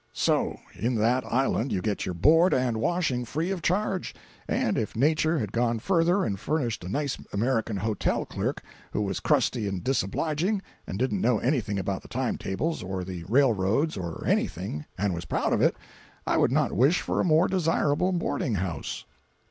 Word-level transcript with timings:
So, 0.13 0.57
in 0.73 0.95
that 0.95 1.23
island 1.31 1.71
you 1.71 1.79
get 1.79 2.07
your 2.07 2.15
board 2.15 2.55
and 2.55 2.77
washing 2.77 3.23
free 3.23 3.51
of 3.51 3.61
charge—and 3.61 4.75
if 4.75 4.95
nature 4.95 5.37
had 5.37 5.51
gone 5.51 5.77
further 5.77 6.25
and 6.25 6.39
furnished 6.39 6.83
a 6.83 6.89
nice 6.89 7.19
American 7.31 7.77
hotel 7.77 8.25
clerk 8.25 8.63
who 8.93 9.03
was 9.03 9.19
crusty 9.19 9.67
and 9.67 9.83
disobliging, 9.83 10.63
and 10.87 10.97
didn't 10.97 11.21
know 11.21 11.37
anything 11.37 11.77
about 11.77 12.01
the 12.01 12.07
time 12.07 12.39
tables, 12.39 12.81
or 12.81 13.03
the 13.03 13.25
railroad 13.25 13.91
routes—or—anything—and 13.95 15.13
was 15.13 15.25
proud 15.25 15.53
of 15.53 15.61
it—I 15.61 16.35
would 16.35 16.51
not 16.51 16.73
wish 16.73 16.99
for 17.01 17.19
a 17.21 17.23
more 17.23 17.47
desirable 17.47 18.11
boarding 18.11 18.55
house. 18.55 19.05